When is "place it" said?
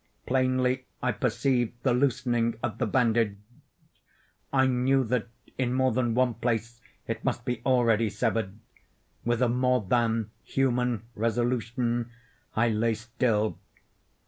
6.33-7.23